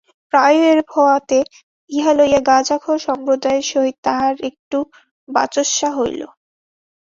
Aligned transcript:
প্রায়ই 0.33 0.63
এরূপ 0.71 0.89
হওয়াতে 0.95 1.37
ইহা 1.89 2.11
লইয়া 2.17 2.41
গাঁজাখের 2.49 2.99
সম্প্রদায়ের 3.07 3.65
সহিত 3.71 3.97
তাহার 4.05 4.35
একটু 4.49 4.77
বাচসা 5.29 5.89
হইল। 5.97 6.21